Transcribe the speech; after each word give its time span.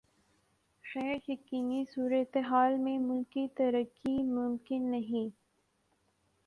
غیر 0.85 1.29
یقینی 1.29 1.83
صورتحال 1.85 2.77
میں 2.77 2.97
ملکی 2.99 3.47
ترقی 3.57 4.17
ممکن 4.25 4.89
نہیں 4.91 5.29